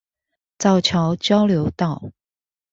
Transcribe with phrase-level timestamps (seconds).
[0.57, 2.09] 造橋交流道